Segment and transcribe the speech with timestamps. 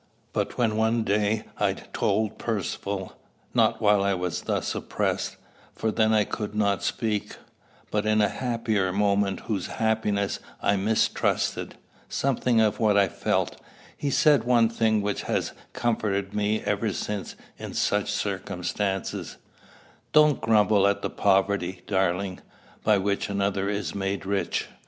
[0.33, 3.15] But when one day I told Percivale
[3.53, 5.37] not while I was thus oppressed,
[5.75, 7.35] for then I could not speak;
[7.91, 11.75] but in a happier moment whose happiness I mistrusted
[12.09, 13.61] something of what I felt,
[13.95, 19.37] he said one thing which has comforted me ever since in such circumstances:
[20.13, 22.39] "Don't grumble at the poverty, darling,
[22.83, 24.67] by which another is made rich."